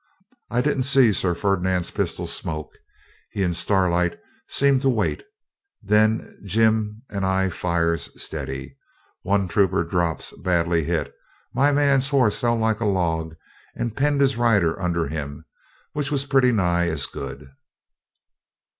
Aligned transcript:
I 0.49 0.61
didn't 0.61 0.81
see 0.89 1.13
Sir 1.13 1.35
Ferdinand's 1.35 1.91
pistol 1.91 2.25
smoke. 2.25 2.71
He 3.29 3.43
and 3.43 3.55
Starlight 3.55 4.19
seemed 4.47 4.81
to 4.81 4.89
wait. 4.89 5.21
Then 5.83 6.33
Jim 6.43 7.03
and 7.11 7.23
I 7.23 7.49
fires 7.51 8.09
steady. 8.19 8.77
One 9.21 9.47
trooper 9.47 9.83
drops 9.83 10.33
badly 10.39 10.85
hit, 10.85 11.05
and 11.09 11.13
my 11.53 11.71
man's 11.71 12.09
horse 12.09 12.41
fell 12.41 12.55
like 12.57 12.79
a 12.79 12.85
log 12.85 13.35
and 13.75 13.95
penned 13.95 14.21
his 14.21 14.37
rider 14.37 14.81
under 14.81 15.05
him, 15.07 15.45
which 15.93 16.09
was 16.11 16.25
pretty 16.25 16.51
nigh 16.51 16.87
as 16.87 17.05
good. 17.05 17.51